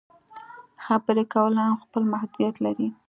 [0.85, 2.87] خبرې کول هم خپل محدودیت لري.